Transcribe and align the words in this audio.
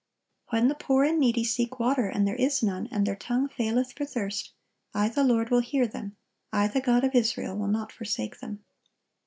"When 0.49 0.67
the 0.67 0.73
poor 0.73 1.03
and 1.03 1.19
needy 1.19 1.43
seek 1.43 1.79
water, 1.79 2.07
and 2.07 2.27
there 2.27 2.33
is 2.35 2.63
none, 2.63 2.89
and 2.91 3.05
their 3.05 3.15
tongue 3.15 3.47
faileth 3.47 3.93
for 3.93 4.03
thirst, 4.03 4.51
I 4.95 5.09
the 5.09 5.23
Lord 5.23 5.51
will 5.51 5.59
hear 5.59 5.85
them, 5.85 6.15
I 6.51 6.67
the 6.69 6.81
God 6.81 7.03
of 7.03 7.13
Israel 7.13 7.55
will 7.55 7.67
not 7.67 7.91
forsake 7.91 8.39
them." 8.39 8.63